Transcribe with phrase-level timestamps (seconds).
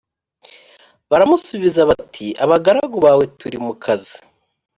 [1.09, 4.15] Baramusubiza bati Abagaragu bawe turi mu kazi